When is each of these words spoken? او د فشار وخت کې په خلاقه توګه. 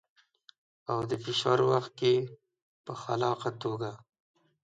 او 0.91 0.99
د 1.09 1.11
فشار 1.23 1.59
وخت 1.71 1.91
کې 1.99 2.13
په 2.85 2.93
خلاقه 3.03 3.49
توګه. 3.63 3.91